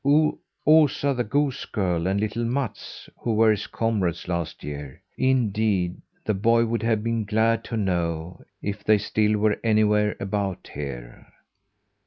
[0.65, 4.99] Osa the goose girl and little Mats, who were his comrades last year!
[5.15, 10.71] Indeed the boy would have been glad to know if they still were anywhere about
[10.73, 11.27] here.